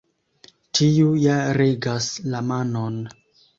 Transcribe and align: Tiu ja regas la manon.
Tiu 0.79 1.11
ja 1.25 1.35
regas 1.59 2.09
la 2.35 2.43
manon. 2.51 3.01